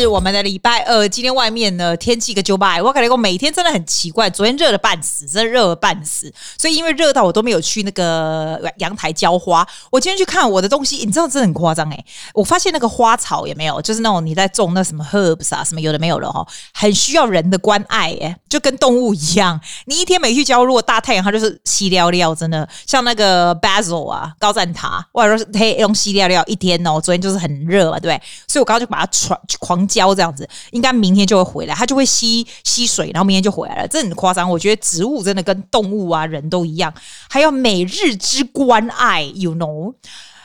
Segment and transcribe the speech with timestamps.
[0.00, 9.66] 是我们的礼拜二，今天外面呢天气个九百，我感觉我每天真的很奇怪，昨天热的半死，真的热的半死，所以因为热到我都没有去那个阳台浇花。
[9.90, 28.22] 我今天去看我的东西，你知道真的很夸张哎，我发现那个花草也没有，就是那种你在种那什么 herbs 啊，什么有的没有了哈，很需要人的关爱哎，就跟动物一样，你一天没去浇，如果大太阳它就是稀寥寥，真的像那个 basil 啊，高赞塔，或者说是黑用稀寥寥一天哦，昨天就是很热嘛，对不对？
[28.48, 29.38] 所以我刚刚就把它传。
[29.58, 33.88] 狂浇这样子，应该明天就会回来，它就会吸吸水，然后明天就回来了。
[33.88, 36.94] 这很夸张，我觉得植物真的跟动物啊、人都一样，
[37.28, 39.92] 还要每日之关爱，you know。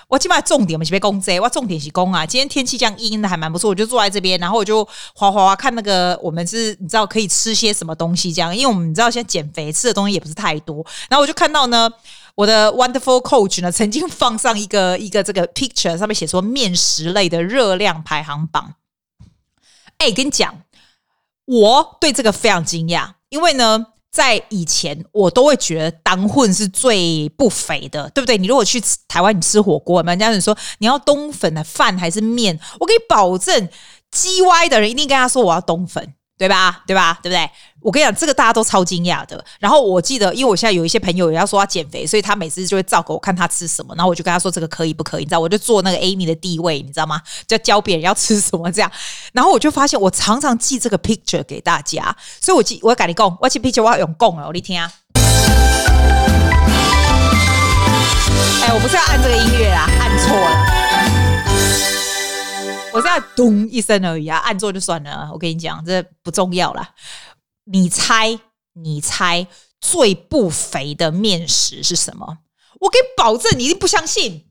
[0.07, 2.25] 我起码重点我们是别攻击，我重点是攻啊。
[2.25, 4.83] 今天天气这样阴的还蛮不错，我就坐在这边，然后我就
[5.15, 11.89] 滑滑滑看那个，我们是你知道可以吃些什么东西这样，因为我们你知道现在减肥吃的东西也不是太多，然后我就看到呢。
[12.35, 18.73] 我的 Wonderful Coach 呢，曾经放上一个一个这个 picture，上面写说面食类的热量排行榜。
[20.05, 20.61] 哎，跟你讲，
[21.45, 28.37] 我对这个非常惊讶，因为呢，在以前我都会觉得当混是最不肥的，对不对？
[28.37, 32.59] 你如果去台湾，你吃火锅，人家人说你要冬粉的饭还是面？
[32.79, 33.67] 我可以保证
[34.11, 36.13] ，G Y 的人一定跟他说我要冬粉。
[36.37, 36.81] 对吧？
[36.85, 37.17] 对吧？
[37.23, 37.49] 对不对？
[37.81, 39.43] 我跟你讲，这个大家都超惊讶的。
[39.59, 45.23] 然后我记得，因为我现在有一些朋友也要说要减肥，所以他每次就会照给我看他吃什么，然后我就跟他说这个可以不可以？
[45.23, 47.21] 你知道，我就做那个 Amy 的地位，你知道吗？
[47.47, 48.91] 就教别人要吃什么这样。
[49.33, 54.91] 然后我就发现，我常常寄这个 picture 给大家，所以我寄我要跟你讲，我要寄 picture 我要用讲哦，你听啊。
[58.63, 60.84] 哎，我不是要按这个音乐啊，按错了。
[62.95, 65.29] 我现在咚一声而已啊，按错就算了。
[65.33, 66.91] 我跟你讲，这不重要啦。
[67.65, 68.39] 你猜，
[68.73, 69.45] 你猜
[69.81, 72.37] 最不肥的面食是什么？
[72.79, 74.45] 我给你保证，你一定不相信。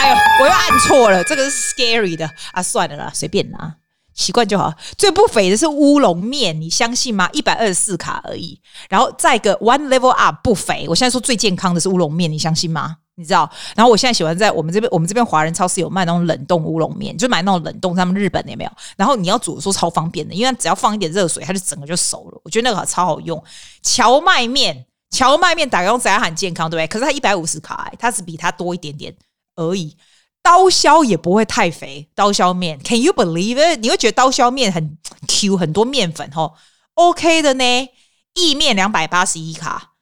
[0.00, 2.62] 哎呦，我又按错了，这个是 scary 的啊！
[2.62, 3.76] 算了啦，随便啦，
[4.12, 4.74] 习惯就好。
[4.98, 7.30] 最不肥的是乌龙面，你相信吗？
[7.32, 8.60] 一百二十四卡而已。
[8.90, 10.84] 然后再一个 one level up 不肥。
[10.90, 12.98] 我现在说最健康的是乌龙面，你相信吗？
[13.18, 18.70] 你知道，然后我现在喜欢在我们这边，我们这边华人超市有卖那种冷冻乌龙面，就买那种冷冻，他们日本的有没有？
[18.96, 22.40] 然后你要煮的时候超方便的，因为只要放一点热水，它就整个就熟了。
[22.44, 23.42] 我觉得那个超好用。
[23.82, 26.86] 荞麦面，荞麦面打工仔很健康，对不对？
[26.86, 29.12] 可是它一百五十卡，它只比它多一点点
[29.56, 29.96] 而已。
[30.40, 33.80] 刀削也不会太肥，刀削面，Can you believe it？
[33.80, 34.96] 你会觉得刀削面很
[35.26, 36.54] Q，很多面粉哦
[36.94, 37.88] ，OK 的呢。
[38.34, 39.94] 意面两百八十一卡。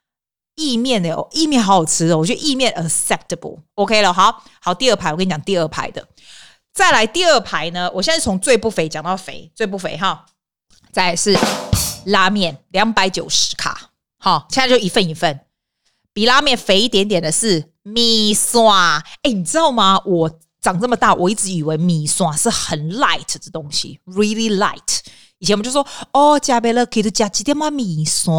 [0.57, 6.09] 意面的哦，意面好好吃哦，我觉得意面 acceptable，OK 了，好好，第二排我跟你讲第二排的，
[6.73, 10.27] 再来第二排呢，我现在从最不肥讲到肥，最不肥哈，
[10.91, 11.39] 再来是
[12.07, 15.41] 拉面两百九十卡，好，现在就一份一份，
[16.13, 18.63] 比拉面肥一点点的是米线，
[19.23, 20.01] 哎，你知道吗？
[20.07, 25.01] 我长这么大，我一直以为米线是很 light 的东西，really light，
[25.39, 28.33] 以前我们就说哦，加贝勒可以加几点嘛米线。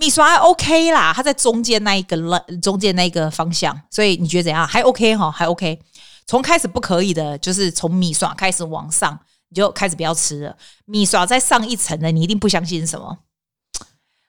[0.00, 4.66] 米刷 OK 啦，它在中间那一个了，中间那一个方向，所以你觉得怎样？
[4.66, 5.78] 还 OK 哈，还 OK。
[6.26, 10.56] 从开始不可以的，就是从米刷开始往上，你就开始不要吃了。
[10.86, 13.18] 米刷再上一层的，你一定不相信什么？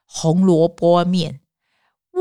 [0.06, 1.40] 红萝卜面。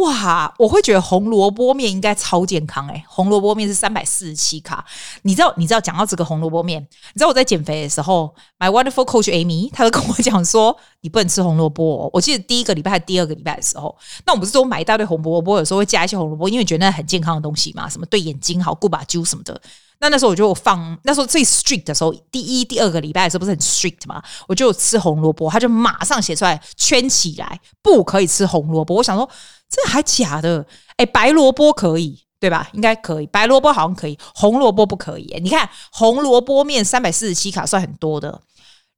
[0.01, 4.85] 哇，我会觉得红萝卜面应该超健康诶、欸、红萝卜面是三百四十七卡，
[5.23, 5.53] 你知道？
[5.57, 12.09] 你知道讲到这个红萝卜面，你知道我在减肥的时候，My Wonderful Coach Amy，她就跟我讲说，你不能吃红萝卜。
[12.13, 19.61] 我记得第一个礼拜第二个礼拜的时候，那我不是说买一大堆红萝卜，有时候会加一些红萝卜，因为觉得那很健康的东西嘛，什么对眼睛好，顾把灸什么的。
[19.99, 28.95] 那那时候我就放，那时候最 strict 的时候，第一、第二个礼拜的时候不是很 strict 嘛，我就吃红萝卜，他就马上写出来圈起来，不可以吃红萝卜。
[28.95, 29.29] 我想说。
[29.71, 30.67] 这还假的？
[30.97, 32.69] 哎，白萝卜可以，对吧？
[32.73, 35.33] 应该可以，白萝卜好像可以，红萝卜不可以。
[35.41, 38.43] 你看红萝卜面三百四十七卡算很多的，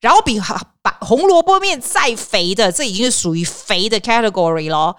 [0.00, 0.40] 然后比
[0.80, 4.96] 把红萝卜面再肥的，这已经是属于肥的 category 咯。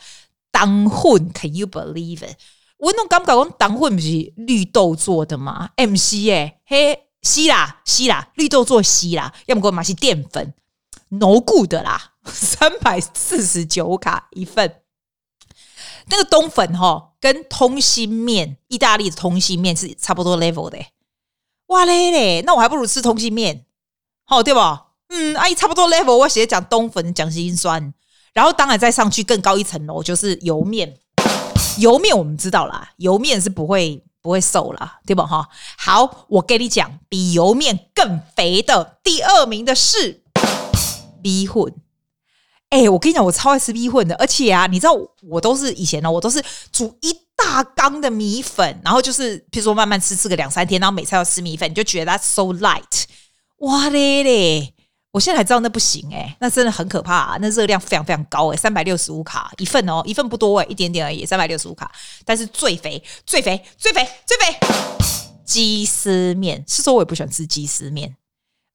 [0.52, 2.38] 当混，Can you believe it？
[2.78, 10.54] 我那种感觉讲当混不是绿豆做的吗？MC 哎，嘿，西啦西啦，绿豆做稀啦，要么给我买些淀粉
[11.10, 14.83] ，no good 啦，三百四十九卡一份。
[16.08, 20.78] 那个冬粉哈，跟通心面，意大利的通心面是差不多 level 的。
[21.68, 23.66] 哇嘞嘞，那我还不如吃通心面，
[24.26, 24.88] 好对吧？
[25.10, 27.94] 嗯，阿姨差不多 level，我写讲冬粉讲心酸，
[28.34, 30.98] 然后当然再上去更高一层楼就是油面，
[31.78, 35.26] 油面我们知道啦，油面是不会不会瘦啦，对吧？
[35.26, 35.48] 哈，
[35.78, 40.24] 好，我跟你讲，比油面更肥的第二名的是
[41.24, 41.83] 米粉。
[42.74, 53.04] 哎、我跟你讲，我超爱吃米粉的，而且啊，你知道我都是以前呢，我都是煮一大缸的米粉，然后就是譬如说慢慢吃，吃个两三天，然后每次要吃米粉，你就觉得它 so light。
[53.60, 54.74] 哇嘞嘞！
[55.12, 61.92] 我现在才知道那不行诶、欸，那真的很可怕、那热量非常非常高诶、欸，三百六十五卡一份哦，一份不多诶、欸，一点点而已，三百六十五卡，
[62.26, 64.58] 但是最肥、最肥、最肥、最肥，
[65.46, 68.16] 鸡丝面是说我也不喜欢吃鸡丝面，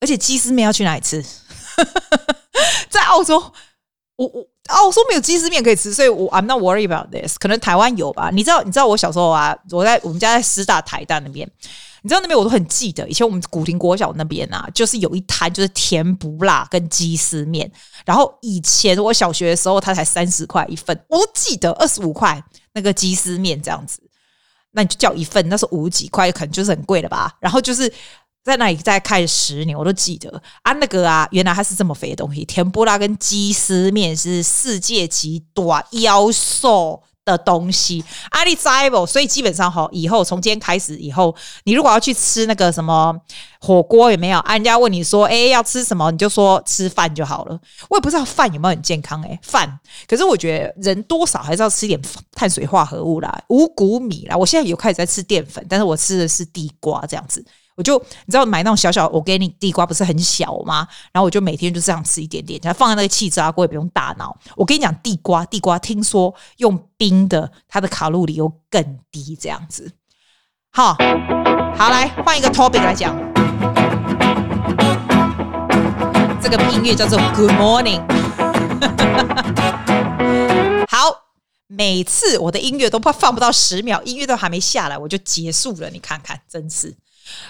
[0.01, 1.25] 而且鸡丝面要去哪里吃？
[2.89, 3.53] 在澳洲，
[4.19, 7.39] 我我澳洲没有鸡丝面可以吃，所以我 I'm not worried about this。
[7.39, 8.31] 可能台湾有吧？
[8.33, 8.63] 你知道？
[8.63, 11.49] 你知道我小时候啊，我在我们家在师大台大那边。
[12.03, 17.71] 你知道那边我都很记得，以前我们古亭国小那边啊，就是有一摊就是甜不辣跟鸡丝面。
[18.05, 22.43] 然后以前我小学的时候，它才三十块一份，我都记得二十五块
[22.73, 24.01] 那个鸡丝面这样子。
[24.73, 27.33] 那你就叫一份，那是五十几块，可能就是很贵了吧？
[27.41, 27.93] 然后就是
[28.45, 37.03] 在那里再看十年，我都记得啊，那个啊，原来它是这么肥的东西，甜不辣跟鸡丝面是世界级短腰瘦。
[37.29, 39.05] 的东西，阿里在不？
[39.05, 43.15] 所以基本上哈，以后从今天开始以后，你如果要去吃那个什么
[43.61, 44.39] 火锅，有没有？
[44.39, 46.11] 啊，人家问你说，哎，要吃什么？
[46.11, 47.61] 你就说吃饭就好了。
[47.91, 49.79] 我也不知道饭有没有很健康，哎，饭。
[50.07, 52.01] 可是我觉得人多少还是要吃点
[52.33, 54.35] 碳水化合物啦，五谷米啦。
[54.35, 57.45] 我现在有开始在吃淀粉，但是我吃的是地瓜这样子。
[57.79, 57.97] 我就
[58.27, 60.89] 你知道买那种小小我给你地瓜不是很小吗？
[61.13, 64.37] 然后我就每天就这样吃一点点，然后放在那个气炸锅也不用大脑。
[64.57, 69.93] 我跟你讲，地瓜地瓜听说用冰的，它的卡路里又更低，这样子。
[70.73, 70.97] 好，
[71.77, 73.17] 好来换一个 topic 来讲，
[76.43, 78.03] 这个音乐叫做 Good Morning。
[80.91, 81.29] 好，
[81.69, 86.97] 每次我的音乐都怕放不到十秒，音乐都还没下来我就结束了，你看看，真是。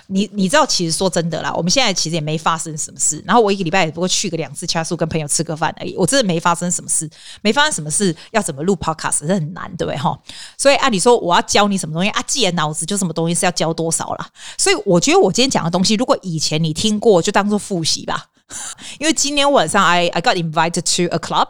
[0.08, 3.22] 你你知道，其实说真的啦，我们现在其实也没发生什么事。
[3.26, 5.94] 然后我一个礼拜也不过去个两次掐素，跟朋友吃个饭而已。
[5.96, 7.08] 我真的没发生什么事，
[7.42, 10.18] 没发生什么事，要怎么录 podcast 是很难，对不对哈？
[10.56, 14.28] 所以按理说我要教你什么东西啊，既然脑子就什么东西是要教多少啦。
[14.56, 18.26] 所以我觉得我今天讲的东西，如果以前你听过，就当做复习吧。
[18.98, 21.48] 因为今天晚上 I I got invited to a club。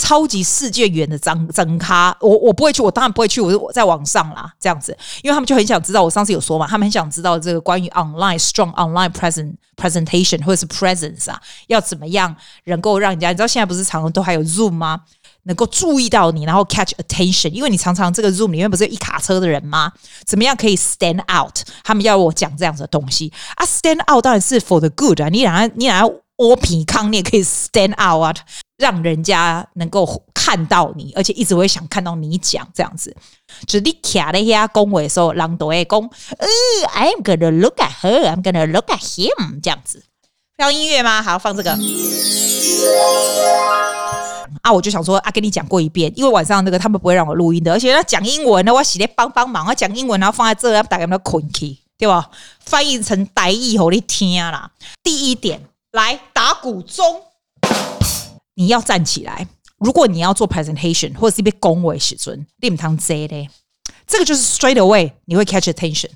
[0.00, 15.02] 超级世界远的张张咖，我我不会去，我当然不会去，我我在网上啦，这样子，因为他们就很想知道，我上次有说嘛，他们很想知道这个关于 online strong online present presentation 或者是 presence 啊，要怎么样能够让人家，你知道现在不是常常都还有 Zoom 吗？
[15.44, 19.92] 能够注意到你，然后 catch attention，因为你常常这个 Zoom 里面不是一卡车的人吗？
[20.24, 21.58] 怎么样可以 stand out？
[21.82, 26.06] 他们要我讲这样子的东西啊，stand out 当然是 for the good 啊，你俩你俩
[26.36, 28.34] 欧皮康，你也可以 stand out 啊。
[28.80, 33.14] 让人家能够看到你，而且一直会想看到你讲这样子。
[33.66, 36.48] 就是你卡在遐恭维的时候，人都会讲，呃
[36.94, 40.02] ，I'm gonna look at her, I'm gonna look at him，这样子。
[40.56, 41.22] 放音乐吗？
[41.22, 41.78] 好，放这个。
[44.62, 52.30] 啊，我就想说啊，跟你讲过一遍，因为晚上那个他们不会让我录音的，而且他讲英文呢，我洗咧帮帮忙，我讲英文然后放在这，要大家都困去，对吧？
[52.60, 54.70] 翻译成台语给你听啦。
[55.02, 55.60] 第一点，
[55.92, 57.22] 来打鼓钟。
[58.54, 59.46] 你要站起来。
[59.78, 63.48] 如果你要做 presentation 或者是被恭维时阵，你唔通坐咧。
[64.06, 66.10] 这个就是 straight away 你会 catch attention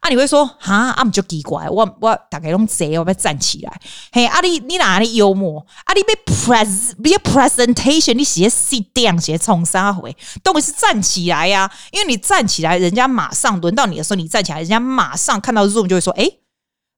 [0.00, 0.08] 啊！
[0.08, 3.80] 你会说哈，啊唔就奇怪，我我大概拢坐，我要站起来。
[4.12, 5.64] 嘿，啊你你哪里幽默？
[5.84, 10.16] 啊你被 pres 被 presentation，你写 sit down 写冲啥回？
[10.42, 16.40] 都不是站起来呀、啊，因为你站起来，人家马上轮到你的时候，你站起来，人家马上看到 zoom 就会说，诶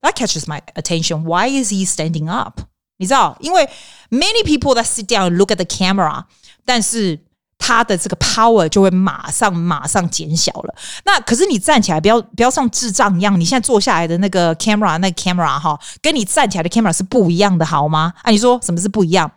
[0.01, 1.23] ，that catches my attention.
[1.25, 2.61] Why is he standing up？
[3.03, 3.69] 你知道，因为
[4.11, 6.23] many people that sit down look at the camera，
[6.65, 7.19] 但是
[7.59, 10.75] 他的这个 power 就会马上马上减小了。
[11.05, 13.39] 那可是你站起来，不要不要像智障一样。
[13.39, 18.13] 你现在坐下来的那个 camera，那个 camera 哈，跟你站起来的 camera 是不一样的，好吗？
[18.23, 19.29] 啊，你说什么是不一样？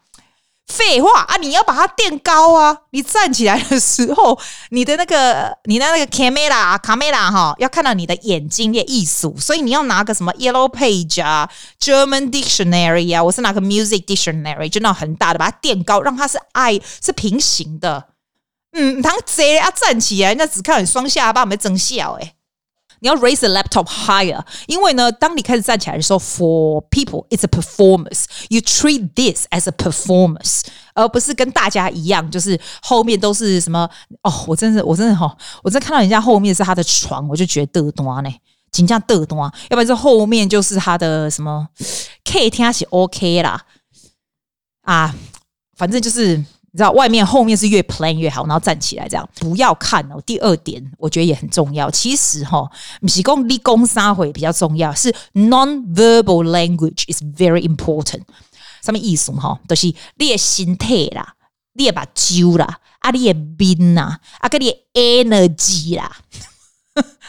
[0.67, 1.37] 废话啊！
[1.37, 2.75] 你要把它垫高啊！
[2.89, 4.37] 你站起来的时候，
[4.71, 18.09] 你的那个你的那个 camera camera 哈，要看到你的眼睛的艺术，所以你要拿个什么 yellow page 啊，German dictionary 啊，我是拿个 music dictionary，就那种很大的，把它垫高，让它是 eye 是平行的。
[18.73, 22.33] 嗯，他贼啊，站起来，人家只看你双下巴，没增笑诶。
[23.05, 28.25] 你要 raise the laptop higher，因为呢，当你开始站起来的时候，for people it's a performance.
[28.49, 30.63] You treat this as a performance，
[30.95, 33.87] 而不是跟大家一样，就是后面都是什么
[34.23, 38.29] 哦，我真是，我真的哈，我真看到人家后面是他的床，我就觉得嘚端呢，
[38.71, 41.67] 紧张嘚端，要不然这后面就是他的什么，
[42.23, 43.61] 可以听是 OK 啦，
[44.81, 45.13] 啊，
[45.77, 46.43] 反正就是。
[46.75, 50.21] 你知道外面后面是越 plan 越好，然后站起来这样，不要看哦。
[50.25, 51.89] 第二点，我觉得也很重要。
[51.89, 58.23] 其实哈，不是讲立功三回比较重要，是 non-verbal language is very important。
[58.83, 59.57] 什么意思哈？
[59.69, 61.35] 就是你的心态啦，
[61.75, 66.11] 你的把揪啦，啊，你的冰呐，啊，跟你 energy 啦。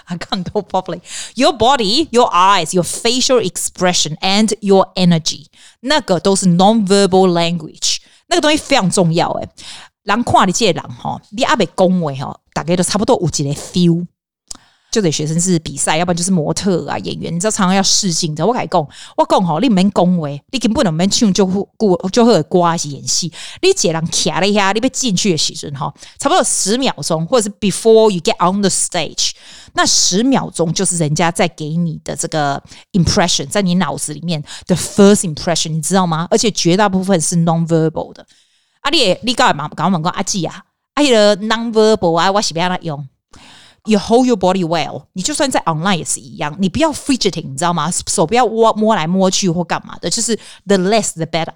[0.07, 1.00] I can't go properly.
[1.37, 5.47] Your body, your eyes, your facial expression, and your energy，
[5.83, 9.49] 那个都是 non-verbal language，那个东西非常重要诶。
[10.02, 14.06] 人看你这个人吼，你阿未恭维吼，大概都差不多有一个 feel。
[14.97, 18.47] 就得学生是比赛，要不然就是模特啊、演员，你知道常常要试镜的。
[18.47, 18.81] 我跟你讲，
[19.15, 23.31] 我讲吼，你免恭维，你根本不能唱就顾就会挂是演戏。
[23.61, 29.33] 你这人卡了一下，你被进去的时阵哈，差不多十秒钟，或者是 before you get on the stage，
[29.75, 32.62] 那十秒钟就是人家在给你的这个
[32.93, 36.26] impression，在你脑子里面的 first impression，你知道吗？
[36.31, 38.26] 而且绝大部分是 non-verbal 的。
[38.81, 39.69] 啊你，你你干嘛？
[39.69, 40.62] 刚刚问过阿季啊，
[40.95, 43.07] 阿伊的 non-verbal 啊，我是不要他用。
[43.87, 47.90] You hold your body well，你就算在 online 也是一样，你不要 fidgeting，你知道吗？
[48.09, 50.35] 手不要摸摸来摸去或干嘛的，就是
[50.66, 51.55] the less the better。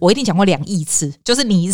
[0.00, 1.72] 我一定讲过两亿次，就是你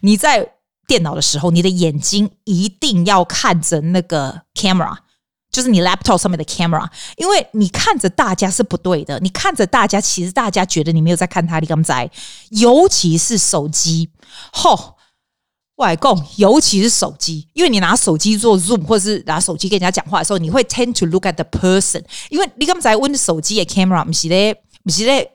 [0.00, 0.54] 你在
[0.86, 4.96] 电脑的时候，你的眼睛一定要看着那个 camera，
[5.50, 12.10] 就是你 laptop 上面的 camera，因为你看着大家是不对的，你看着大家，其实大家觉得你没有在看他，你干嘛在？
[12.50, 14.10] 尤其是手机，
[14.52, 14.97] 吼。
[15.78, 24.54] 外公，尤其是手机，因为你拿手机做 Zoom，或者是拿手机跟人家讲话的时候，你会 tend to look at the person，因为你刚才问手机的 camera 不是咧，
[24.84, 25.30] 不是咧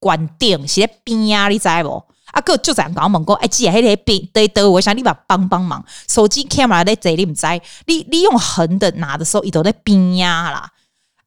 [0.00, 2.02] 关电，是咧边啊，你知不？
[2.32, 7.46] 啊，哥就这样讲，问讲，哎，姐，迄个边得得，我想你把帮帮忙，手机 camera 在这里，你不知？
[7.86, 10.72] 你你用横的拿的时候，伊都在边呀啦，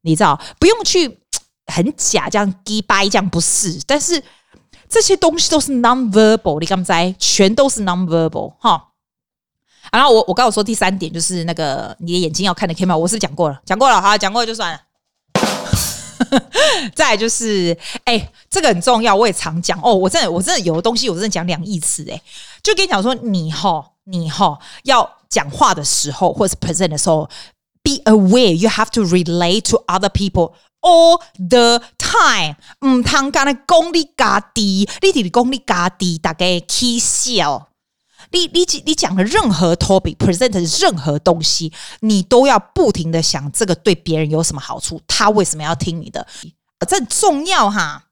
[0.00, 1.20] 你知道，不用去
[1.66, 3.78] 很假这样低掰这样不是。
[3.86, 4.20] 但是
[4.88, 8.86] 这些东西都是 non-verbal，你刚才全都是 non-verbal 哈。
[9.92, 14.80] 然后我我刚刚说第三点就是那个你的眼睛要看的 camera，我是讲过了，讲过了，好，讲过了就算了。
[16.94, 19.94] 再来就是，哎、欸，这个很重要，我也常讲哦。
[19.94, 22.20] 我真的，我真的有的东西，我真的讲两亿次，哎，
[22.62, 27.28] 就跟你讲说，你哈，你哈，要讲话的时候，或是 present 的时候
[27.82, 32.56] ，be aware you have to relate to other people all the time。
[32.86, 37.67] 唔通干的功力加低，你哋的功力加低，大概起笑。
[38.30, 46.26] 你你你讲的任何 topic，present 任何东西，你都要不停的想这个对别人有什么好处，他为什么要听你的？
[46.88, 48.06] 这很重要哈。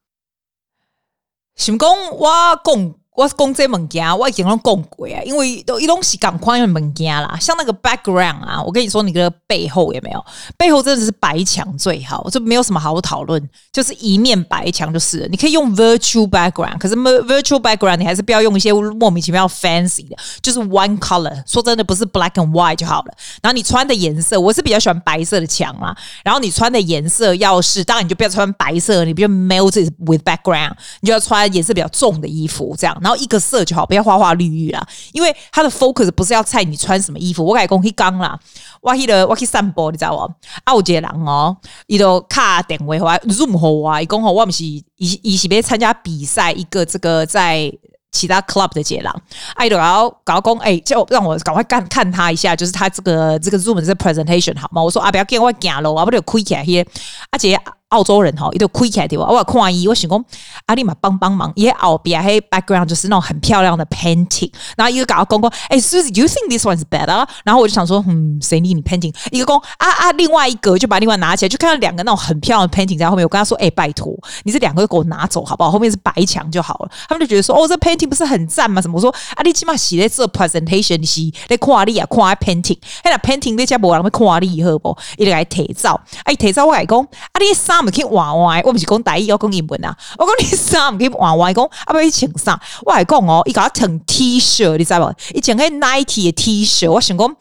[1.54, 2.30] 想讲我
[2.64, 2.94] 讲。
[3.16, 10.22] 我讲这物件，我已经拢讲过啊，因为都一东西赶快用物件啦，像那个 background 啊，我跟你说，你的背后有没有？
[10.58, 13.42] 背后真的是白墙最好，这没有什么好讨论，
[13.72, 15.28] 就是一面白墙就是了。
[15.28, 21.42] 你可以用 virtual background，可是 virtual background 你还是不要用一些莫名其妙 fancy 的，就是 one color。
[21.46, 23.14] 说真的，不是 black and white 就好了。
[23.40, 25.96] 然后你穿的颜色，我是比较喜欢白色的墙啦。
[26.22, 32.94] 然后你穿的颜色要是，当然你就不要穿白色，你不要 melt with background，你就要穿颜色比较重的衣服，这样。
[33.06, 34.84] 然后一个色就好，不要花花绿绿啦。
[35.12, 37.44] 因为它的 focus 不是要猜你穿什么衣服。
[37.44, 38.36] 我改讲去讲啦，
[38.80, 40.22] 我去了，我去散步，你知道不？
[40.64, 47.72] 啊，有一个人哦，伊都卡电话或 Zoom 和我，伊讲吼，我不是伊伊是要参加比赛，一个这个在
[48.10, 49.14] 其他 club 的杰郎，
[49.54, 54.82] 哎，都要搞讲，哎，就让我赶快看看他一下，就是他这个这个 Zoom 的这 presentation 好吗？
[54.82, 56.84] 我说啊，不要给我行路啊，不就开起来些，
[57.30, 57.56] 而且。
[57.90, 59.26] 澳洲人吼，伊都开起来对吧？
[59.28, 60.24] 我看伊，我想讲
[60.66, 67.26] 阿你嘛帮帮忙，伊后边嘿 background 就是那种很漂亮的 painting，然后一个搞公公，哎，Susie，you think this one is better？
[67.44, 69.14] 然后我就想说，嗯，谁理你 painting？
[69.30, 73.24] 一个公啊啊，另外一个就把另外拿起来，就看到两个那种很漂亮的 painting 在后面。
[73.24, 74.12] 我跟他说，哎，拜托，
[74.42, 75.70] 你这两个给我拿走好不好？
[75.70, 76.90] 后面是白墙就好了。
[77.08, 78.82] 他们就觉得说，哦，这 painting 不是很赞吗？
[78.82, 79.10] 什么我说？
[79.36, 84.96] 啊，你起码写在这 presentation 你是在看你啊，看 painting，嘿那 painting 你家无人会看你好不？
[85.16, 89.94] 伊就来提照，哎，提照我来讲，啊，你衫唔去换换，我毋是讲台语，我讲英文啊。
[90.18, 92.58] 我讲你衫唔去换换，讲啊要去穿衫。
[92.82, 95.14] 我来讲哦，伊甲我穿 T 恤，你知无？
[95.34, 97.36] 伊穿迄 Nike 的 T 恤，我想讲，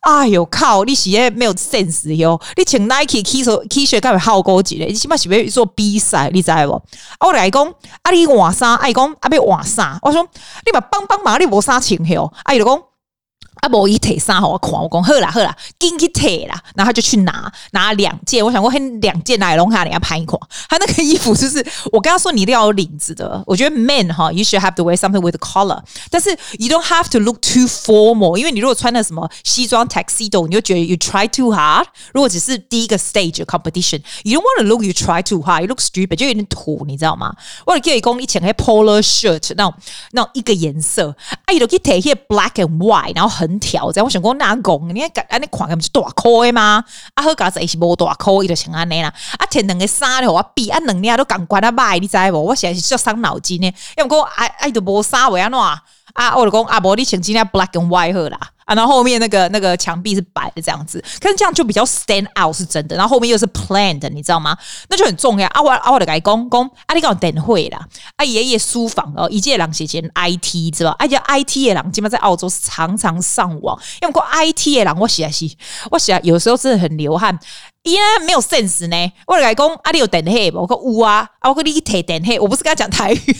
[0.00, 2.40] 哎哟靠，你是诶没有 sense 哟？
[2.56, 4.86] 你穿 Nike T 恤，T 恤干会好高级咧？
[4.86, 6.74] 你起码是要做比赛，你知无？
[7.18, 7.64] 啊，我来讲，
[8.02, 9.98] 啊你换衫，啊，伊讲啊要换衫。
[10.02, 10.26] 我说
[10.64, 12.32] 你嘛帮帮忙，你无衫穿哦。
[12.42, 12.82] 啊伊就讲。
[13.66, 26.30] 阿伯一提衫我狂，我讲好啦好啦，紧去提啦，然后他就去拿拿两件，我想过嘿两件来龙卡人家拍一款，他那个衣服就是我跟他说你一定要有领子的，我觉得 men 哈，you should have to wear something with a collar，但是
[26.60, 34.44] you don't have to look too formal，因为你如果穿的什么西装 tuxedo，你就觉得 you try too hard，如果只是第一个 stage competition，you don't
[34.44, 37.34] want to look you try too hard，you look stupid，就有点土，你知道吗？
[37.66, 39.74] 我给你讲，以前还 polo shirt 那种
[40.12, 41.12] 那种一个颜色，
[41.46, 46.84] 啊，伊就去提些 black and white，然后很横条，这样我想讲哪讲，你看啊，你看咁是大箍的嘛？
[47.14, 49.12] 啊，好搞子也是无大箍，伊就像安尼啦。
[49.38, 52.42] 啊，天两个衫咧，互我比啊，两领都共款啊歹，你知无？
[52.42, 58.38] 我现在是足伤脑筋呢，因为讲啊啊伊，都无衫为安怎啊，我就讲啊，无你穿即领 black and white 好啦。
[58.66, 62.94] 啊，然后后面那个那个墙壁是白的这样子，可是这样就比较 stand out 是真的。
[62.94, 64.54] 然后后面又是 planned，你知道吗？
[64.90, 65.48] 那就很重要。
[65.48, 67.80] 啊我啊我的改工工，啊你讲等会啦。
[68.16, 70.96] 啊爷爷书房哦，一届人写前 IT 知道吧？
[70.98, 75.48] 而且 IT 的人基本在澳洲是常常上网，因为过 IT 的人我写是，
[75.90, 77.38] 我写有时候真的很流汗。
[77.84, 79.12] 耶，没有 sense 呢。
[79.28, 83.36] 我来讲，阿里有等黑，我说乌啊，啊，我跟你一提等黑，我不是跟他讲台语，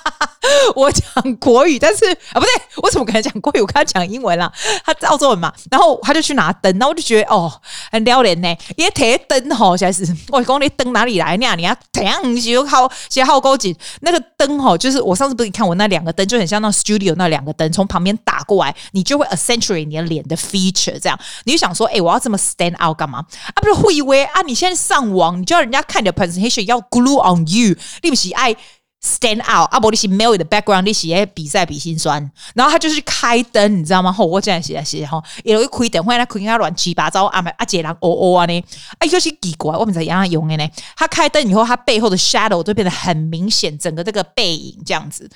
[0.74, 3.60] 我讲国语，但是啊，不对，我怎么跟他讲国语？
[3.60, 4.50] 我跟他讲英文啦，
[4.84, 7.52] 他澳洲人嘛，然后他就去拿灯，然后我就觉得哦，
[7.90, 8.48] 很撩人呢。
[8.76, 11.54] 因为提灯吼，现在是我讲你灯哪里来呢？
[11.56, 13.76] 你要怎样就好，先好高级。
[14.00, 23.18] 那个灯吼，就是我上次不是你看我那两个灯，就很像那 studio 那两个灯，从旁边打过来，你就会 accentuate 你的脸的 feature，这样你就想说，哎、欸，我要这么 stand out 干嘛？
[23.54, 23.90] 啊，不是。
[23.90, 28.54] 以为啊，你现在上网，你就要人家看你的 presentation 要 glue on you，你不是爱
[29.02, 29.80] stand out 啊？
[29.80, 32.30] 不，你是 mail 的 background，你是诶比赛比心酸。
[32.54, 34.12] 然后他就是开灯，你知道吗？
[34.12, 38.64] 吼，我这样写写哈，有一开灯，后来他开他乱七八糟啊，啊，姐人哦哦啊呢，
[38.98, 40.68] 哎，有些奇怪，我们在让他用的呢。
[40.96, 45.28] 他开灯以后，他背后的 shadow 就变得很明显，整个这个背影这样子。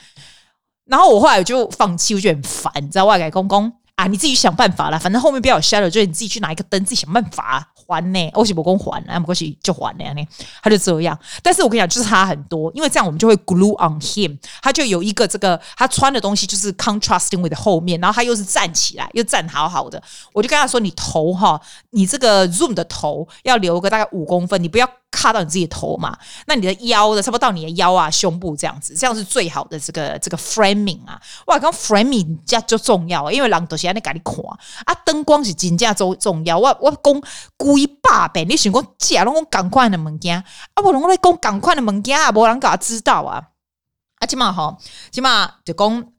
[0.87, 7.73] 然后我后来就放弃，我觉得很烦，你知道外改公公啊，你自己想办法啦，反正后面不要有 shadow，就是你自己去拿一个灯，自己想办法。
[7.87, 10.27] 还呢，我是不公还，那么过去就还了呢，
[10.63, 11.19] 他就这样。
[11.43, 20.03] 但是我跟你讲，就是差很多，因为这样我们就会 glue on him，他就有一个这个他穿的东西就是 contrasting with 后面，然后他又是站起来，又站好好的。
[20.33, 24.89] 我就跟他说，你头哈，你这个 zoom 的头要留个大概五公分，你不要。
[25.15, 31.21] 卡到你自己的头嘛，那你的腰的差不多到你的腰啊，胸部这样子，这样是最好的这个这个 framing 啊。
[31.47, 34.37] 哇，刚 framing 这就重要，因为人都是安尼给你看
[34.85, 36.59] 啊，灯光是真正重重要。
[36.59, 37.23] 我我讲
[37.57, 43.43] 故意八百，你想讲假拢讲赶快的物件，啊，我拢在讲赶快的物件啊，无人搞知道啊。
[44.19, 44.77] 啊，起码哈，
[45.13, 46.14] 起码就讲。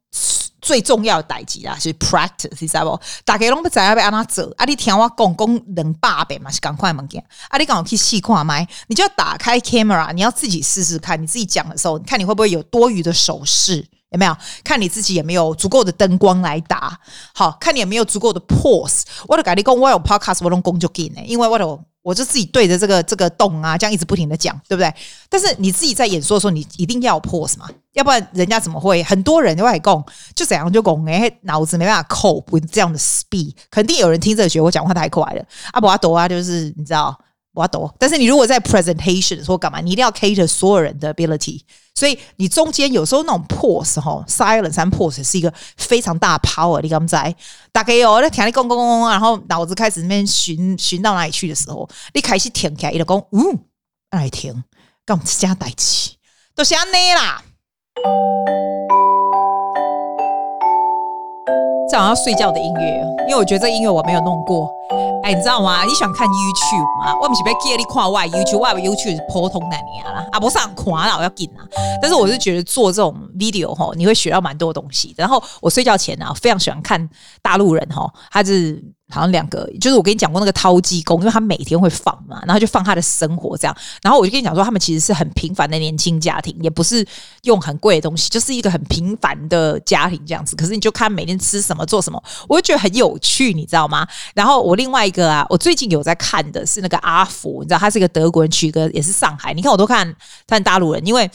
[0.66, 3.00] 最重要的代志啦，是 practice，你知道不？
[3.24, 4.66] 大家拢不知道要安怎做，啊！
[4.66, 7.24] 你听我讲讲两百遍嘛，是赶快物件。
[7.50, 7.58] 啊！
[7.60, 13.86] 你赶快去试看麦，你就要打开 camera，你要自己试试看，你自己讲的时候，你看你会不会有多余的手势？
[14.10, 14.36] 有没有？
[14.64, 17.00] 看你自己有没有足够的灯光来打？
[17.36, 19.04] 好，看你有没有足够的 pose。
[19.28, 21.80] 我都跟你讲，我有 podcast，我拢讲就紧呢，因为我都。
[22.06, 24.94] 我就自己对着这个这个洞啊，这样一直不停的讲，对不对？
[25.28, 29.02] 但是你自己在演说的时候，你一定要 pose 嘛，要不然人家怎么会？
[29.02, 35.44] 很多人就外供就怎样就讲，哎，脑子没办法 cope with 这样的 speed，肯定有人听着觉得我讲话太快了。
[35.72, 37.20] 阿博阿多啊，就是你知道。
[37.56, 41.62] 不阿多，但是你如果在 presentation 说干嘛，你一定要 cater 所有人的 ability，
[41.96, 46.82] 所以你中间有时候那种 pause 哈，silence and pause 是一个非常大 power。
[46.82, 47.34] 你刚才
[47.72, 53.60] 大概哦，那听你咣咣咣咣，然后脑子开始那边寻寻到哪里去的时候，你开始停起来，一直讲，嗯，
[54.12, 54.64] 来听，
[55.06, 56.12] 干啥代志，
[56.54, 57.42] 都是安内啦。
[61.90, 64.70] 这好像睡觉的音乐，因为我觉得这音乐我没有弄过。
[65.24, 65.84] 哎，你知道吗？
[65.84, 67.16] 你喜欢看 YouTube 吗？
[67.20, 71.66] 我不是被给你看外 YouTube，外 YouTube 是普通的你啊啦，啊不是很夸啦，我要紧啊。
[72.02, 75.14] 但是我是觉得做这种 video 哈，你会学到蛮多东西。
[75.18, 77.10] 然后我睡觉前呢，非常喜欢看
[77.42, 78.84] 大陆人哈，他是。
[79.10, 83.78] 好像两个，就是我跟你讲过那个饕餮公，因为他每天会放嘛，然后就放他的生活这样。
[84.02, 87.06] 然后我就跟你讲说，他们其实是很平凡的年轻家庭，也不是
[87.44, 90.56] 用很贵的东西，就是一个很平凡的家庭这样子。
[90.56, 94.08] 可是你就看每天吃什么做什么，我就觉得很有趣，你知道吗？
[94.34, 99.54] 然后我另外一个啊，我最近有在看的是那个阿福，你知道他是一个德国人，娶个也是上海。
[99.54, 100.16] 你看我都看
[100.48, 101.30] 看大陆人，因为。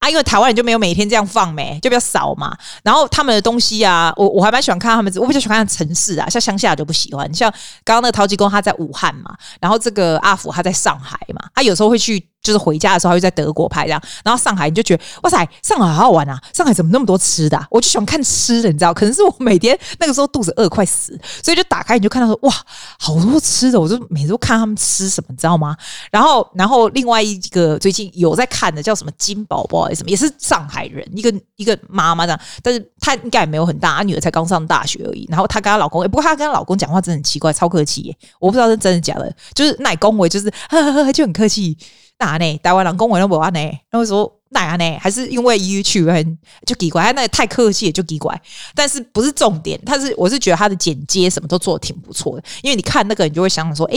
[0.00, 2.56] 啊，因为台湾人就没有每天这样放没，就比较少嘛。
[2.82, 7.32] 然后他们的东西啊，我我还蛮喜欢看他们，我比较喜欢看城市啊，像乡下就不喜欢。
[7.34, 7.50] 像
[7.84, 14.02] 刚刚那个陶吉公他在武汉嘛，然后这个阿福他在上海嘛，他有时候会去就是回家的时候，他会在德国拍这样。
[14.24, 16.40] 然后上海你就觉得哇塞，上海好好玩啊！
[16.54, 17.66] 上海怎么那么多吃的？
[17.70, 18.94] 我就喜欢看吃的，你知道？
[18.94, 22.54] 可能是我每天那个时候肚子饿快死，所以就打开你就看到说哇，
[22.98, 25.76] 好多吃的，我就每次都看他们吃什么，你知道吗？
[26.10, 35.26] 然后，然后另外一个最近有在看的叫什么金宝宝什么，也是上海人，一个一个妈妈这样，但是她应该也没有很大，她女儿才刚上大学而已。
[35.30, 41.76] 然后她跟她老公，不过她跟她老公讲话真的很奇怪，超客气耶，我不知道是真的假的，就是奶恭维，就是呵呵呵，就很客气。
[42.20, 42.58] 哪呢？
[42.58, 43.58] 台湾人恭维都无安呢，
[43.90, 44.39] 然后说。
[44.52, 44.98] 那样呢？
[45.00, 48.40] 还是因为 YouTube 很就奇怪，他那个太客气也就奇怪。
[48.74, 49.80] 但是不是重点？
[49.86, 52.42] 他是我是觉得他的剪接什么都做的挺不错的。
[52.62, 53.96] 因为你看那个，你就会想想说，哎、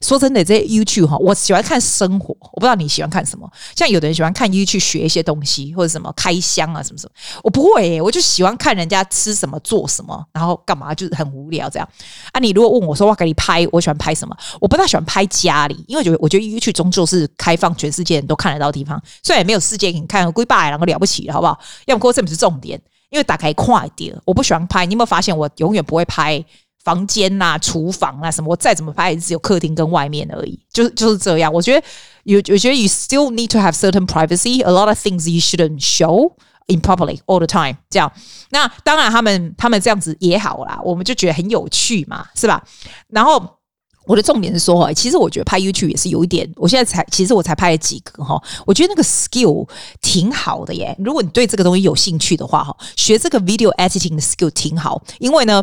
[0.00, 3.48] 说真的，这些 YouTube 哈，我喜欢看生活，我不知道你喜欢看什么。
[3.76, 7.12] 像有的人喜欢看 YouTube 学一些东西，或者什么开箱啊，什么什么。
[7.44, 11.88] 我不会、我就喜欢看人家吃什么做什么，然后干嘛，就是很无聊这样。
[12.32, 14.36] 啊，你如果问我说，我给你拍，我喜欢拍什么？
[14.60, 19.91] 我不大喜欢拍家里，因为觉得我觉得 YouTube 终究是开放全世界人都看得到的地方，虽然也没有世界。
[19.92, 21.58] 你看，龟爸，然后了不起了，好不好？
[21.86, 24.86] 要么这不是重点，因为打开快点，我不喜欢拍。
[24.86, 26.44] 你有没有发现，我永远不会拍
[26.84, 28.50] 房间呐、啊、厨房啊什么？
[28.50, 30.58] 我再怎么拍，也只有客厅跟外面而已。
[30.72, 31.52] 就是就是这样。
[31.52, 31.86] 我觉得
[32.24, 34.62] 有，我觉得 you still need to have certain privacy.
[34.64, 36.32] A lot of things you shouldn't show
[36.66, 37.76] in public all the time。
[37.90, 38.10] 这样，
[38.50, 42.62] 那当然他们他们这样子也好啦，我们就觉得很有趣嘛，是吧？
[43.08, 43.58] 然后。
[44.04, 46.50] 我的重点是说，其实我觉得拍 YouTube 也是有一点。
[46.56, 49.68] 我现在才，其实我才拍了几个哈，我觉得那个 skill
[50.00, 50.96] 挺好的耶。
[50.98, 55.00] 如果你对这个东西有兴趣的话，哈，学这个 video editing 的 skill 挺好。
[55.18, 55.62] 因为呢，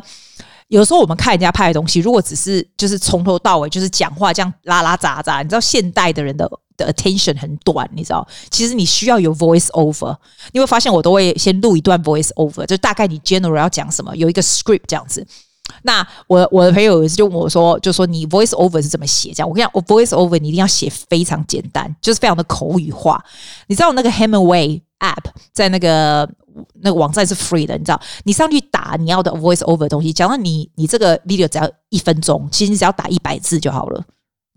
[0.70, 10.16] 有时候我们看人家拍的东西，如果只是就是从头到尾就是讲话这样拉拉杂杂，你知道现代的人的的 attention 很短，你知道，其实你需要有 voice over。
[10.54, 15.28] 你会发现我都会先录一段 voice over，就大概你 general 要讲什么，有一个 script 这样子。
[15.84, 19.32] 那我我的朋友有一次就问我说，就说你 voice over 是怎么写？
[19.34, 23.24] 这样我跟你讲，我 voice over 你一定要写非常简单，就是非常的口语化。
[23.68, 26.30] 你知道那个 Hemingway app 在那个
[26.82, 34.04] 那个网站是 free 的，你知道，你上去打你要的 voice over 的东西，假如你你这个 video 只要一分钟，其实你只要打一百字就好了。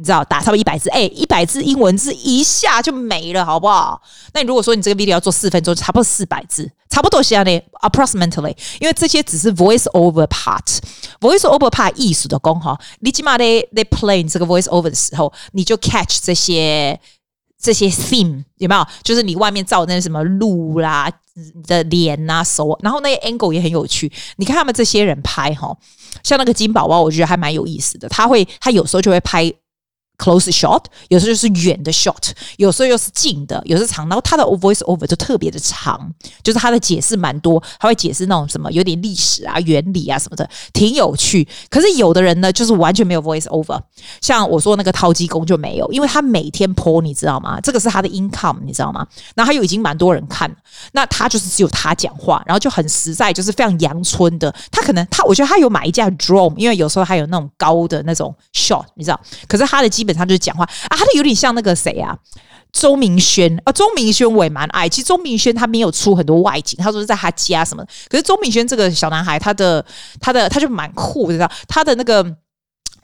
[0.03, 4.03] 你知道打差不多一百字，哎，一百字英文字一下就没了，好不好？
[4.35, 8.53] 那你如果说你这个 video 要做四分钟，差不多四百字，差不多是这样的，approximately。
[8.81, 12.77] 因为这些只是 voice over part，voice over part 艺术的功哈。
[12.99, 16.99] 你起码得得 play 这个 voice over 的时候，你就 catch 这些
[17.61, 18.85] 这些 theme 有没有？
[19.05, 21.09] 就是你外面照的那什么路啦，
[21.55, 24.11] 你的脸呐、手，然后那些 angle 也很有趣。
[24.39, 25.73] 你看他们这些人拍哈，
[26.25, 28.09] 像那个金宝宝，我觉得还蛮有意思的。
[28.09, 29.53] 他会，他有时候就会拍。
[30.23, 34.09] Close shot，有时候就是远的 shot，有时候又是近的，有时候长。
[34.09, 36.09] 然后他的 voice over 就特别的长，
[36.45, 41.49] 就是他的解释蛮多，他会解释那种什么有点历史啊、原理啊什么的，挺有趣。
[41.69, 43.81] 可是有的人呢，就是完全没有 voice over，
[44.21, 47.59] 像我说那个掏机公就没有，因为他每天 po，你知道吗？
[47.61, 49.05] 这个是他的 income，你知道吗？
[49.35, 50.49] 然后他又已经蛮多人看，
[50.93, 54.55] 那他就是只有他讲话，然后就很实在，就是非常阳春的。
[54.71, 59.21] 他可能他，我觉得他有买一架 drone，因为有时候他有那种高的那种 shot，你知道。
[59.49, 60.12] 可是他的基本。
[60.15, 62.17] 他就是讲话啊，他就有点像那个谁啊，
[62.73, 64.89] 周明轩啊，周明轩我也蛮爱。
[64.89, 67.85] 其实周明轩他没有出很多外景，他说是在他家什么。
[68.09, 69.85] 可是周明轩这个小男孩，他的
[70.21, 72.37] 他的他就蛮酷的，知道他的那个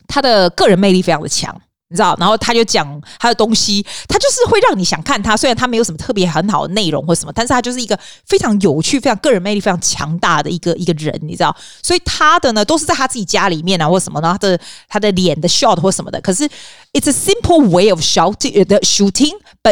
[0.06, 1.54] 他的个人魅力非常的强。
[1.90, 5.34] 你知道，然后他就讲他的东西，他就是会让你想看他。
[5.34, 11.56] 虽然他没有什么特别很好的内容或什么，但是他就是一个非常有趣、非常个人魅力非常强大的一个一个人，你知道。
[11.82, 16.20] 所以他的呢，都是在他自己家里面啊，或什么，然后他的他的脸的 shot 或什么的。
[16.20, 16.46] 可是
[16.92, 18.78] it's a simple way of shouting the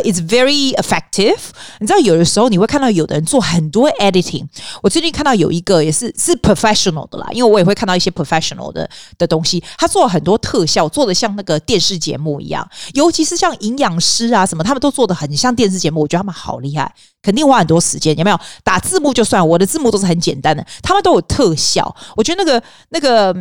[0.02, 1.38] It's very effective。
[1.80, 4.46] 你知道，有的时候你会看到有的人做很多 editing。
[4.82, 11.96] 我最近看到有一个也是是 professional 的啦，因为我也会看到一些 professional 的的东西，他做了很多特效，做的像那个电视。
[11.96, 16.02] 节目一样，尤其是像营养师啊什么，他们都做的很像电视节目。
[16.02, 18.14] 我觉得他们好厉害，肯定花很多时间。
[18.18, 21.96] 有没有打字幕就算，我的字幕都是很简单的，他们都有特效。
[22.14, 23.35] 我觉得那个那个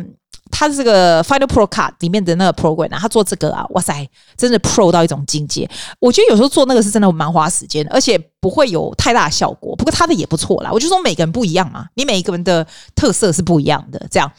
[0.58, 5.68] 他这个 Final Pro Cut 里面的那个 program 啊，他做这个啊，哇塞，真的 pro 到一种境界。
[6.00, 9.76] 我觉得有时候做那个是真的蛮花时间，而且不会有太大效果。
[9.76, 10.70] 不过他的也不错啦。
[10.72, 14.32] 我就说每个人不一样嘛，你每一个人的特色是不一样的，这样。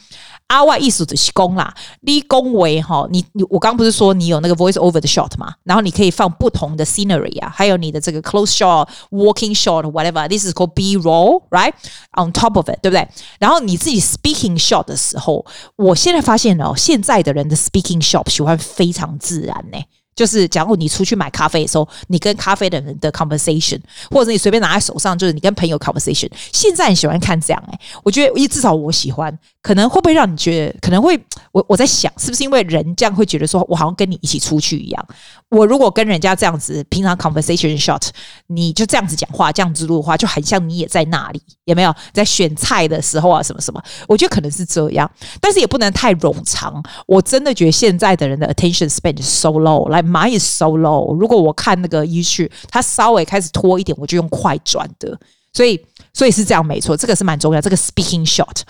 [0.48, 10.96] 阿外艺术的是功啦，立功为哈，你你我刚不是说你有那个 voice over 的 shot 嘛，然后你可以放不同的 scenery 啊，还有你的这个 close shot、walking shot whatever，this is called B
[10.96, 13.06] roll，right？On top of it，对不对？
[13.38, 15.44] 然后你自己 speaking shot 的时候，
[15.76, 19.78] 我现在发现哦，现在的人的 speaking shot 喜欢非常自然呢。
[20.18, 23.78] 就是假如你出去买咖啡的时候，你跟咖啡的人的 conversation，
[24.10, 26.28] 或者你随便拿在手上，就是你跟朋友 conversation。
[26.52, 29.38] 现在很喜欢看这样哎、我觉得至少我喜欢。
[29.60, 31.18] 可能会不会让你觉得可能会？
[31.52, 35.06] 我我在想，是不是因为人这样会觉得说，我好像跟你一起出去一样？
[35.50, 38.08] 我如果跟人家这样子平常 conversation shot，
[38.46, 41.94] 你就这样子讲话，这样子录的话，就很像你也在那里，有没有？
[42.14, 43.82] 在选菜的时候啊，什么什么？
[44.06, 46.82] 我觉得可能是这样，但是也不能太冗长。
[47.06, 51.14] 我真的觉得现在的人的 attention span is so low 来 My is so low。
[51.14, 55.18] 如果我看那个一去它稍微开始拖一点，我就用快转的。
[55.52, 55.80] 所以，
[56.12, 57.60] 所以是这样，没错，这个是蛮重要。
[57.60, 58.62] 这个 speaking shot，。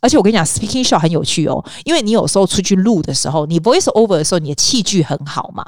[0.00, 5.64] 而且我跟你讲，speaking shot 很有趣哦，因为你有时候出去录的时候，你 voice over 的时候，你的器具很好嘛。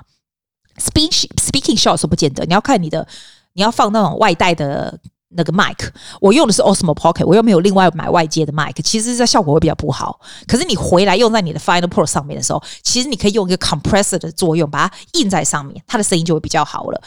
[0.79, 3.07] speaking speaking shot 是不见得，你要看你的，
[3.55, 4.99] 你要放那种外带的
[5.37, 5.89] 那个 mic。
[6.21, 10.19] 我用的是 Osmo Pocket，我又没有另外买外接的 mic，其实这效果会比较不好。
[10.47, 17.01] 可是你回来用在你的 Final Pro 上面的时候，其实你可以用一个 compressor 的作用，把它印在上面，它的声音就会比较好了。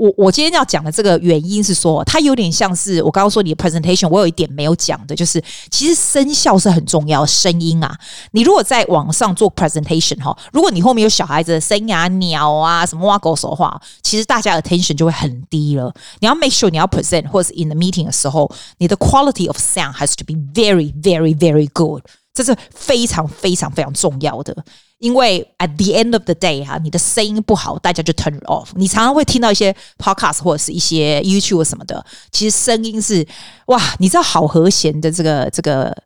[0.00, 7.94] 我我今天要讲的这个原因是说，它有点像是我刚刚说你的 presentation，我有一点没有讲的，就是其实声效是很重要，声音啊，
[8.30, 15.92] 你如果在网上做 presentation 哈，如果你后面有小孩子的声音啊、鸟啊、什么哇狗手的话，其实大家 attention 就会很低了。
[16.20, 20.32] 你要 make sure 你要 present 或者是 in the meeting 的时候，你的 quality of sound has to be
[20.54, 24.56] very, very, very good，这是非常非常非常重要的。
[24.98, 28.68] 因为 at the end of the day 哈，你的声音不好，大家就 turn off。
[28.74, 33.26] 你常常会听到一些 podcast 或者是一些 YouTube 什么的，其实声音是
[33.68, 35.96] 哇，你知道好和弦的这个这个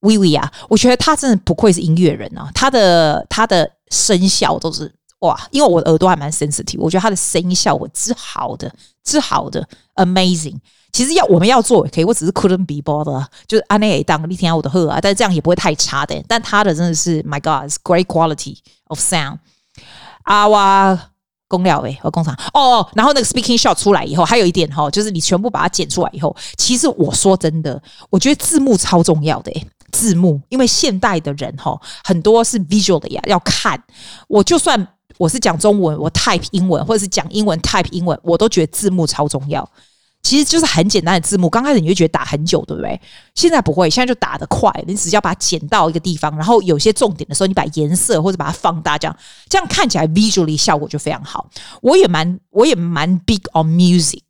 [0.00, 10.56] Vivi 啊，我觉得他真的不愧是音乐人啊，他的他的声效都是哇，因为我的耳朵还蛮 sensitive，我觉得他的声音效果之好的之好的 amazing。
[10.92, 16.22] 其实要我们要做也可以，我只是 couldn't be bothered，就是安内当一天我的喝啊，但是这样也不会太差的。
[16.26, 18.56] 但他的真的是 my god's great quality
[18.88, 19.38] of sound。
[20.24, 20.98] 阿哇，
[21.48, 22.86] 公料诶，我工厂哦。
[22.94, 33.82] 然后那个 speaking shot 出来以后，还有一点哈，就是你全部把它剪出来以后，其实我说真的，我觉得字幕超重要的诶，字幕，因为现代的人哈很多是 visual 的呀，要看。
[34.28, 34.86] 我就算
[35.18, 39.68] 我是讲中文，我 type 英文，或者是讲英文 type 英文，我都觉得字幕超重要。
[40.22, 43.00] 其实就是很简单的字幕，刚开始你会觉得打很久，对不对？
[43.34, 49.16] 现在不会，现在就打得快，你只要把它剪到一个地方，然后有些重点的时候，你把颜色或者把它放大，这样
[49.48, 51.48] 这样看起来 visually 效果就非常好。
[51.80, 54.22] 我也蛮我也蛮 big on music，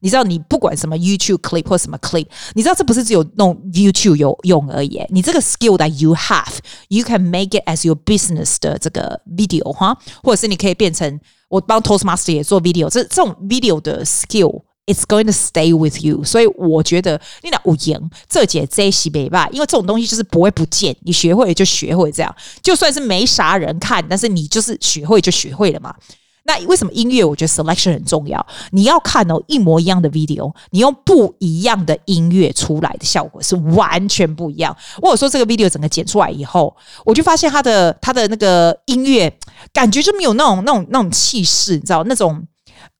[0.00, 5.02] 你知道，你不管什么 YouTube clip 或什么 clip，你知道这不是只有弄 YouTube 有用而已。
[5.08, 12.60] 你这个 skill that you have，you can make it as your business 的这个 video 哈，或者是你可以变成我帮 Toastmaster 也做
[12.60, 14.62] video，这这种 video 的 skill。
[14.86, 25.94] It's going to stay with you，所以我觉得你俩五赢这节这西北吧，因为这种东西就是不会不见，你学会就学会这样，就算是没啥人看，但是你就是学会就学会了嘛。
[26.42, 27.22] 那为什么音乐？
[27.22, 28.44] 我觉得 selection 很重要。
[28.72, 34.76] 你要看哦，一模一样的 video，你用不一样的音乐出来的效果是完全不一样。
[35.02, 39.32] 我有说这个 video 整个剪出来以后，我就发现它的它的那个音乐
[39.72, 42.44] 感觉就没有那种那种那种气势，你知道那种。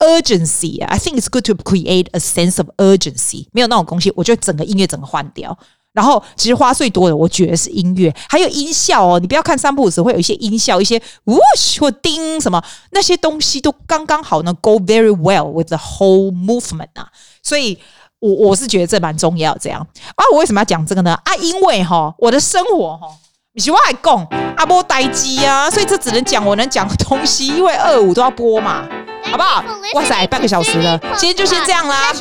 [0.01, 3.47] Urgency, I think it's good to create a sense of urgency。
[3.53, 5.57] 没有那种东西，我觉得整个音乐整个换掉。
[5.93, 9.19] 然后，其实花最多的，我觉得是音乐，还有音效哦。
[9.19, 17.09] 你不要看三不五时会有一些音效，一些 whoosh 或叮什么那些东西都刚刚好呢，go very well with the whole movement 啊。
[17.43, 17.77] 所以
[18.21, 19.59] 我我是觉得这蛮重要。
[19.59, 19.85] 这样
[20.15, 21.13] 啊，我为什么要讲这个呢？
[21.25, 23.09] 啊，因为哈，我的生活哈，
[23.55, 24.25] 你喜欢还讲
[24.57, 28.89] 啊，播待机啊，所以这只能讲我能讲的东西，因为二五都要播嘛。
[29.25, 29.65] 好不好？
[29.95, 32.13] 哇塞半个小时了今天就先这样啦。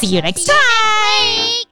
[0.00, 1.67] See you next time